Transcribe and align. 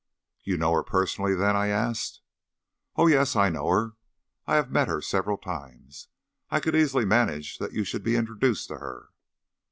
"You 0.43 0.57
know 0.57 0.73
her 0.73 0.81
personally, 0.81 1.35
then!" 1.35 1.55
I 1.55 1.67
asked. 1.67 2.21
"Oh, 2.95 3.05
yes, 3.05 3.35
I 3.35 3.49
know 3.49 3.67
her. 3.69 3.91
I 4.47 4.55
have 4.55 4.71
met 4.71 4.87
her 4.87 4.99
several 4.99 5.37
times. 5.37 6.07
I 6.49 6.59
could 6.59 6.75
easily 6.75 7.05
manage 7.05 7.59
that 7.59 7.73
you 7.73 7.83
should 7.83 8.01
be 8.03 8.15
introduced 8.15 8.69
to 8.69 8.79
her." 8.79 9.09